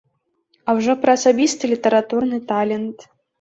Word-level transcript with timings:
А 0.71 0.73
ўжо 0.79 0.95
пра 1.03 1.11
асабісты 1.17 1.69
літаратурны 1.75 2.41
талент. 2.49 2.97